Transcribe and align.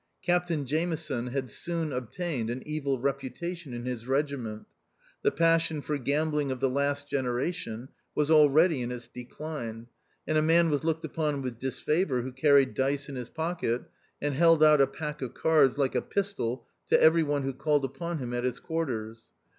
Captain 0.23 0.65
Jameson 0.65 1.27
had 1.27 1.51
soon 1.51 1.93
obtained 1.93 2.49
an 2.49 2.63
evil 2.65 2.97
reputation 2.97 3.71
in 3.71 3.85
his 3.85 4.07
regiment. 4.07 4.65
The 5.21 5.29
passion 5.29 5.83
for 5.83 5.95
gambling 5.99 6.49
of 6.49 6.59
the 6.59 6.71
last 6.71 7.07
generation 7.07 7.87
was 8.15 8.31
already 8.31 8.81
in 8.81 8.91
its 8.91 9.07
decline; 9.07 9.89
and 10.25 10.39
a 10.39 10.41
man 10.41 10.71
was 10.71 10.83
looked 10.83 11.05
upon 11.05 11.43
with 11.43 11.59
disfavour 11.59 12.23
who 12.23 12.31
carried 12.31 12.73
dice 12.73 13.09
in 13.09 13.15
his 13.15 13.29
pocket, 13.29 13.83
and 14.19 14.33
held 14.33 14.63
out 14.63 14.81
a 14.81 14.87
pack 14.87 15.21
of 15.21 15.35
cards 15.35 15.77
like 15.77 15.93
a 15.93 16.01
pistol 16.01 16.65
to 16.87 16.99
every 16.99 17.21
one 17.21 17.43
who 17.43 17.53
called 17.53 17.85
upon 17.85 18.17
him 18.17 18.33
at 18.33 18.43
his 18.43 18.59
quarters. 18.59 19.25